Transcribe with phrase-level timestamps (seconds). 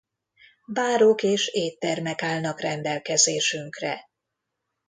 [0.65, 4.09] Bárok és éttermek állnak rendelkezésünkre.